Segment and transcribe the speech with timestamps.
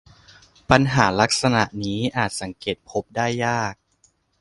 [0.69, 3.73] ปัญหาลักษณะนี้อาจสังเกตพบได้ยาก